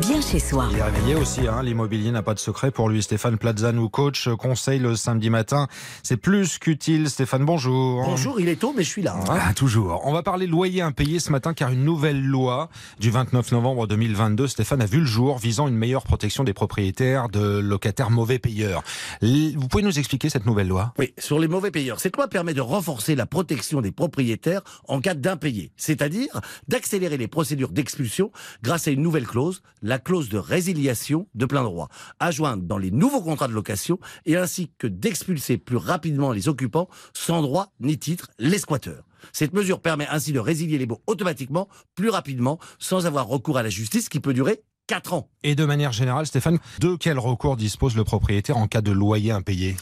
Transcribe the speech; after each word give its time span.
bien 0.00 0.20
chez 0.20 0.38
soi. 0.38 0.68
Il 0.70 0.78
est 0.78 0.82
réveillé 0.82 1.14
aussi, 1.14 1.46
hein. 1.46 1.62
l'immobilier 1.62 2.10
n'a 2.10 2.22
pas 2.22 2.34
de 2.34 2.38
secret 2.38 2.70
pour 2.70 2.88
lui. 2.88 3.02
Stéphane 3.02 3.36
Plaza 3.38 3.72
nous 3.72 3.88
coach, 3.88 4.28
conseil 4.38 4.78
le 4.78 4.96
samedi 4.96 5.30
matin. 5.30 5.68
C'est 6.02 6.16
plus 6.16 6.58
qu'utile. 6.58 7.08
Stéphane, 7.10 7.44
bonjour. 7.44 8.02
Bonjour, 8.04 8.40
il 8.40 8.48
est 8.48 8.56
tôt, 8.56 8.72
mais 8.76 8.82
je 8.82 8.88
suis 8.88 9.02
là. 9.02 9.16
hein. 9.16 9.24
Ah, 9.28 9.52
toujours. 9.54 10.02
On 10.04 10.12
va 10.12 10.22
parler 10.22 10.46
loyer 10.46 10.82
impayé 10.82 11.18
ce 11.20 11.30
matin 11.30 11.54
car 11.54 11.70
une 11.70 11.84
nouvelle 11.84 12.22
loi 12.24 12.68
du 12.98 13.10
29 13.10 13.52
novembre 13.52 13.86
2022, 13.86 14.48
Stéphane, 14.48 14.80
a 14.82 14.86
vu 14.86 15.00
le 15.00 15.06
jour 15.06 15.38
visant 15.38 15.68
une 15.68 15.76
meilleure 15.76 16.04
protection 16.04 16.44
des 16.44 16.54
propriétaires 16.54 17.28
de 17.28 17.58
locataires 17.58 18.10
mauvais 18.10 18.38
payeurs. 18.38 18.82
Vous 19.22 19.68
pouvez 19.68 19.82
nous 19.82 19.98
expliquer 19.98 20.28
cette 20.30 20.46
nouvelle 20.46 20.68
loi? 20.68 20.92
Oui, 20.98 21.12
sur 21.18 21.38
les 21.38 21.48
mauvais 21.48 21.70
payeurs. 21.70 22.00
Cette 22.00 22.16
loi 22.16 22.28
permet 22.28 22.54
de 22.54 22.60
renforcer 22.60 23.14
la 23.14 23.26
protection 23.26 23.80
des 23.80 23.92
propriétaires 23.92 24.62
en 24.88 25.00
cas 25.00 25.14
d'impayé, 25.14 25.72
c'est-à-dire 25.76 26.40
d'accélérer 26.68 27.16
les 27.16 27.28
procédures 27.28 27.70
d'expulsion 27.70 28.30
grâce 28.62 28.88
à 28.88 28.90
une 28.90 29.02
nouvelle 29.02 29.26
clause, 29.26 29.62
la 29.84 30.00
clause 30.00 30.28
de 30.28 30.38
résiliation 30.38 31.28
de 31.34 31.46
plein 31.46 31.62
droit, 31.62 31.88
à 32.18 32.32
joindre 32.32 32.64
dans 32.64 32.78
les 32.78 32.90
nouveaux 32.90 33.20
contrats 33.20 33.46
de 33.46 33.52
location 33.52 34.00
et 34.26 34.36
ainsi 34.36 34.72
que 34.78 34.88
d'expulser 34.88 35.58
plus 35.58 35.76
rapidement 35.76 36.32
les 36.32 36.48
occupants 36.48 36.88
sans 37.12 37.42
droit 37.42 37.72
ni 37.78 37.98
titre, 37.98 38.30
les 38.40 38.58
squatteurs. 38.58 39.04
Cette 39.32 39.52
mesure 39.52 39.80
permet 39.80 40.08
ainsi 40.08 40.32
de 40.32 40.40
résilier 40.40 40.78
les 40.78 40.86
baux 40.86 41.02
automatiquement, 41.06 41.68
plus 41.94 42.08
rapidement, 42.08 42.58
sans 42.78 43.06
avoir 43.06 43.26
recours 43.26 43.58
à 43.58 43.62
la 43.62 43.70
justice 43.70 44.08
qui 44.08 44.20
peut 44.20 44.34
durer 44.34 44.62
4 44.86 45.14
ans. 45.14 45.30
Et 45.42 45.54
de 45.54 45.64
manière 45.64 45.92
générale, 45.92 46.26
Stéphane, 46.26 46.58
de 46.80 46.96
quel 46.96 47.18
recours 47.18 47.56
dispose 47.56 47.96
le 47.96 48.04
propriétaire 48.04 48.56
en 48.56 48.66
cas 48.66 48.82
de 48.82 48.92
loyer 48.92 49.30
impayé? 49.30 49.76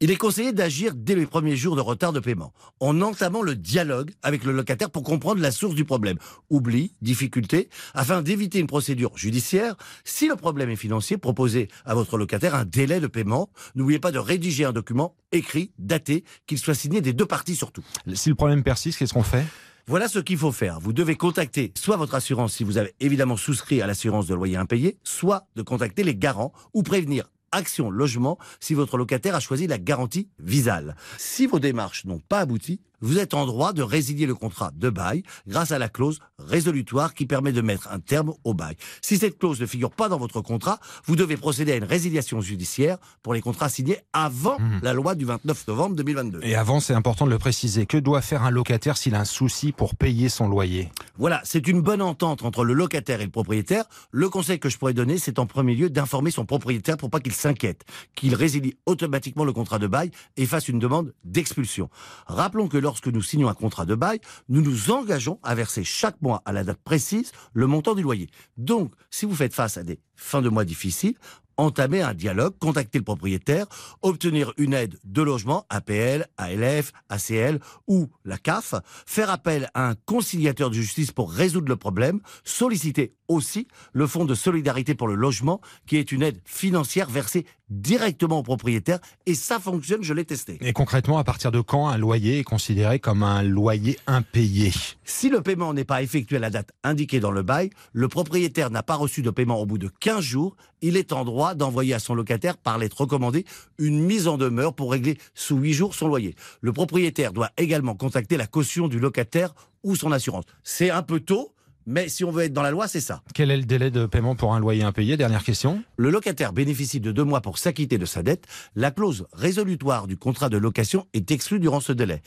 Il 0.00 0.12
est 0.12 0.16
conseillé 0.16 0.52
d'agir 0.52 0.92
dès 0.94 1.16
les 1.16 1.26
premiers 1.26 1.56
jours 1.56 1.74
de 1.74 1.80
retard 1.80 2.12
de 2.12 2.20
paiement, 2.20 2.52
en 2.78 3.00
entamant 3.00 3.42
le 3.42 3.56
dialogue 3.56 4.12
avec 4.22 4.44
le 4.44 4.52
locataire 4.52 4.90
pour 4.90 5.02
comprendre 5.02 5.40
la 5.42 5.50
source 5.50 5.74
du 5.74 5.84
problème. 5.84 6.18
Oubli, 6.50 6.92
difficulté, 7.02 7.68
afin 7.94 8.22
d'éviter 8.22 8.60
une 8.60 8.68
procédure 8.68 9.18
judiciaire. 9.18 9.74
Si 10.04 10.28
le 10.28 10.36
problème 10.36 10.70
est 10.70 10.76
financier, 10.76 11.18
proposez 11.18 11.66
à 11.84 11.96
votre 11.96 12.16
locataire 12.16 12.54
un 12.54 12.64
délai 12.64 13.00
de 13.00 13.08
paiement. 13.08 13.50
N'oubliez 13.74 13.98
pas 13.98 14.12
de 14.12 14.20
rédiger 14.20 14.64
un 14.64 14.72
document 14.72 15.16
écrit, 15.32 15.72
daté, 15.80 16.22
qu'il 16.46 16.58
soit 16.58 16.74
signé 16.74 17.00
des 17.00 17.12
deux 17.12 17.26
parties 17.26 17.56
surtout. 17.56 17.82
Si 18.14 18.28
le 18.28 18.36
problème 18.36 18.62
persiste, 18.62 19.00
qu'est-ce 19.00 19.14
qu'on 19.14 19.24
fait? 19.24 19.46
Voilà 19.88 20.06
ce 20.06 20.20
qu'il 20.20 20.38
faut 20.38 20.52
faire. 20.52 20.78
Vous 20.78 20.92
devez 20.92 21.16
contacter 21.16 21.72
soit 21.76 21.96
votre 21.96 22.14
assurance 22.14 22.52
si 22.52 22.62
vous 22.62 22.78
avez 22.78 22.94
évidemment 23.00 23.36
souscrit 23.36 23.82
à 23.82 23.88
l'assurance 23.88 24.28
de 24.28 24.34
loyer 24.36 24.58
impayé, 24.58 24.96
soit 25.02 25.48
de 25.56 25.62
contacter 25.62 26.04
les 26.04 26.14
garants 26.14 26.52
ou 26.72 26.84
prévenir 26.84 27.24
Action 27.52 27.90
Logement 27.90 28.38
si 28.60 28.74
votre 28.74 28.96
locataire 28.96 29.34
a 29.34 29.40
choisi 29.40 29.66
la 29.66 29.78
garantie 29.78 30.28
Visal. 30.38 30.96
Si 31.18 31.46
vos 31.46 31.58
démarches 31.58 32.04
n'ont 32.04 32.20
pas 32.28 32.40
abouti, 32.40 32.80
vous 33.00 33.18
êtes 33.18 33.32
en 33.34 33.46
droit 33.46 33.72
de 33.72 33.82
résilier 33.82 34.26
le 34.26 34.34
contrat 34.34 34.72
de 34.74 34.90
bail 34.90 35.22
grâce 35.46 35.70
à 35.70 35.78
la 35.78 35.88
clause 35.88 36.18
résolutoire 36.40 37.14
qui 37.14 37.26
permet 37.26 37.52
de 37.52 37.60
mettre 37.60 37.88
un 37.92 38.00
terme 38.00 38.32
au 38.42 38.54
bail. 38.54 38.76
Si 39.02 39.18
cette 39.18 39.38
clause 39.38 39.60
ne 39.60 39.66
figure 39.66 39.92
pas 39.92 40.08
dans 40.08 40.18
votre 40.18 40.40
contrat, 40.40 40.80
vous 41.06 41.14
devez 41.14 41.36
procéder 41.36 41.72
à 41.72 41.76
une 41.76 41.84
résiliation 41.84 42.40
judiciaire 42.40 42.98
pour 43.22 43.34
les 43.34 43.40
contrats 43.40 43.68
signés 43.68 43.98
avant 44.12 44.58
Mhm. 44.58 44.80
la 44.82 44.92
loi 44.94 45.14
du 45.14 45.24
29 45.26 45.66
novembre 45.68 45.94
2022. 45.94 46.40
Et 46.42 46.56
avant, 46.56 46.80
c'est 46.80 46.94
important 46.94 47.24
de 47.26 47.30
le 47.30 47.38
préciser. 47.38 47.86
Que 47.86 47.98
doit 47.98 48.20
faire 48.22 48.42
un 48.42 48.50
locataire 48.50 48.96
s'il 48.96 49.14
a 49.14 49.20
un 49.20 49.24
souci 49.24 49.70
pour 49.70 49.94
payer 49.94 50.28
son 50.28 50.48
loyer? 50.48 50.90
Voilà, 51.18 51.40
c'est 51.42 51.66
une 51.66 51.80
bonne 51.80 52.00
entente 52.00 52.44
entre 52.44 52.64
le 52.64 52.74
locataire 52.74 53.20
et 53.20 53.24
le 53.24 53.30
propriétaire. 53.32 53.86
Le 54.12 54.28
conseil 54.28 54.60
que 54.60 54.68
je 54.68 54.78
pourrais 54.78 54.94
donner, 54.94 55.18
c'est 55.18 55.40
en 55.40 55.46
premier 55.46 55.74
lieu 55.74 55.90
d'informer 55.90 56.30
son 56.30 56.46
propriétaire 56.46 56.96
pour 56.96 57.10
pas 57.10 57.18
qu'il 57.18 57.32
s'inquiète, 57.32 57.84
qu'il 58.14 58.36
résilie 58.36 58.76
automatiquement 58.86 59.44
le 59.44 59.52
contrat 59.52 59.80
de 59.80 59.88
bail 59.88 60.12
et 60.36 60.46
fasse 60.46 60.68
une 60.68 60.78
demande 60.78 61.12
d'expulsion. 61.24 61.90
Rappelons 62.28 62.68
que 62.68 62.78
lorsque 62.78 63.08
nous 63.08 63.20
signons 63.20 63.48
un 63.48 63.54
contrat 63.54 63.84
de 63.84 63.96
bail, 63.96 64.20
nous 64.48 64.62
nous 64.62 64.92
engageons 64.92 65.40
à 65.42 65.56
verser 65.56 65.82
chaque 65.82 66.22
mois 66.22 66.40
à 66.44 66.52
la 66.52 66.62
date 66.62 66.78
précise 66.84 67.32
le 67.52 67.66
montant 67.66 67.96
du 67.96 68.02
loyer. 68.02 68.28
Donc, 68.56 68.92
si 69.10 69.26
vous 69.26 69.34
faites 69.34 69.54
face 69.54 69.76
à 69.76 69.82
des 69.82 69.98
fins 70.14 70.40
de 70.40 70.48
mois 70.48 70.64
difficiles, 70.64 71.16
entamer 71.58 72.00
un 72.00 72.14
dialogue, 72.14 72.54
contacter 72.58 72.98
le 72.98 73.04
propriétaire, 73.04 73.66
obtenir 74.00 74.54
une 74.56 74.72
aide 74.72 74.98
de 75.04 75.22
logement, 75.22 75.66
APL, 75.68 76.26
ALF, 76.38 76.92
ACL 77.10 77.58
ou 77.86 78.08
la 78.24 78.38
CAF, 78.38 78.74
faire 79.04 79.30
appel 79.30 79.68
à 79.74 79.90
un 79.90 79.94
conciliateur 80.06 80.70
de 80.70 80.74
justice 80.74 81.12
pour 81.12 81.30
résoudre 81.30 81.68
le 81.68 81.76
problème, 81.76 82.20
solliciter 82.44 83.12
aussi 83.26 83.68
le 83.92 84.06
Fonds 84.06 84.24
de 84.24 84.34
solidarité 84.34 84.94
pour 84.94 85.08
le 85.08 85.14
logement, 85.14 85.60
qui 85.86 85.96
est 85.96 86.12
une 86.12 86.22
aide 86.22 86.40
financière 86.44 87.10
versée 87.10 87.44
directement 87.70 88.38
au 88.38 88.42
propriétaire, 88.42 88.98
et 89.26 89.34
ça 89.34 89.58
fonctionne, 89.58 90.02
je 90.02 90.14
l'ai 90.14 90.24
testé. 90.24 90.58
Et 90.60 90.72
concrètement, 90.72 91.18
à 91.18 91.24
partir 91.24 91.52
de 91.52 91.60
quand 91.60 91.88
un 91.88 91.98
loyer 91.98 92.40
est 92.40 92.44
considéré 92.44 92.98
comme 92.98 93.22
un 93.22 93.42
loyer 93.42 93.98
impayé? 94.06 94.72
Si 95.04 95.28
le 95.28 95.40
paiement 95.40 95.74
n'est 95.74 95.84
pas 95.84 96.02
effectué 96.02 96.36
à 96.36 96.40
la 96.40 96.50
date 96.50 96.70
indiquée 96.84 97.20
dans 97.20 97.30
le 97.30 97.42
bail, 97.42 97.70
le 97.92 98.08
propriétaire 98.08 98.70
n'a 98.70 98.82
pas 98.82 98.96
reçu 98.96 99.22
de 99.22 99.30
paiement 99.30 99.60
au 99.60 99.66
bout 99.66 99.78
de 99.78 99.90
15 100.00 100.20
jours, 100.20 100.56
il 100.80 100.96
est 100.96 101.12
en 101.12 101.24
droit 101.24 101.54
d'envoyer 101.54 101.94
à 101.94 101.98
son 101.98 102.14
locataire 102.14 102.56
par 102.56 102.78
lettre 102.78 103.00
recommandée 103.00 103.44
une 103.78 104.00
mise 104.00 104.28
en 104.28 104.38
demeure 104.38 104.74
pour 104.74 104.92
régler 104.92 105.18
sous 105.34 105.56
8 105.56 105.72
jours 105.72 105.94
son 105.94 106.08
loyer. 106.08 106.34
Le 106.60 106.72
propriétaire 106.72 107.32
doit 107.32 107.50
également 107.56 107.94
contacter 107.94 108.36
la 108.36 108.46
caution 108.46 108.88
du 108.88 108.98
locataire 108.98 109.54
ou 109.82 109.96
son 109.96 110.12
assurance. 110.12 110.44
C'est 110.62 110.90
un 110.90 111.02
peu 111.02 111.20
tôt, 111.20 111.52
mais 111.88 112.08
si 112.08 112.22
on 112.22 112.30
veut 112.30 112.44
être 112.44 112.52
dans 112.52 112.62
la 112.62 112.70
loi, 112.70 112.86
c'est 112.86 113.00
ça. 113.00 113.22
Quel 113.34 113.50
est 113.50 113.56
le 113.56 113.64
délai 113.64 113.90
de 113.90 114.04
paiement 114.04 114.36
pour 114.36 114.54
un 114.54 114.60
loyer 114.60 114.84
impayé? 114.84 115.16
Dernière 115.16 115.42
question. 115.42 115.82
Le 115.96 116.10
locataire 116.10 116.52
bénéficie 116.52 117.00
de 117.00 117.10
deux 117.12 117.24
mois 117.24 117.40
pour 117.40 117.56
s'acquitter 117.56 117.96
de 117.96 118.04
sa 118.04 118.22
dette. 118.22 118.44
La 118.76 118.90
clause 118.90 119.26
résolutoire 119.32 120.06
du 120.06 120.18
contrat 120.18 120.50
de 120.50 120.58
location 120.58 121.06
est 121.14 121.30
exclue 121.30 121.58
durant 121.58 121.80
ce 121.80 121.92
délai. 121.92 122.20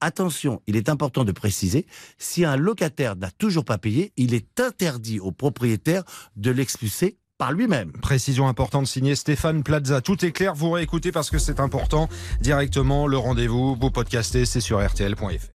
Attention, 0.00 0.60
il 0.66 0.76
est 0.76 0.88
important 0.88 1.24
de 1.24 1.30
préciser, 1.30 1.86
si 2.18 2.44
un 2.44 2.56
locataire 2.56 3.14
n'a 3.14 3.30
toujours 3.30 3.64
pas 3.64 3.78
payé, 3.78 4.12
il 4.16 4.34
est 4.34 4.60
interdit 4.60 5.20
au 5.20 5.30
propriétaire 5.30 6.02
de 6.34 6.50
l'expulser 6.50 7.16
par 7.38 7.52
lui-même. 7.52 7.92
Précision 7.92 8.48
importante 8.48 8.88
signée 8.88 9.14
Stéphane 9.14 9.62
Plaza. 9.62 10.00
Tout 10.00 10.24
est 10.24 10.32
clair, 10.32 10.54
vous 10.54 10.72
réécoutez 10.72 11.12
parce 11.12 11.30
que 11.30 11.38
c'est 11.38 11.60
important. 11.60 12.08
Directement, 12.40 13.06
le 13.06 13.16
rendez-vous, 13.16 13.76
vous 13.76 13.90
podcastez, 13.90 14.44
c'est 14.44 14.60
sur 14.60 14.84
rtl.fr. 14.84 15.53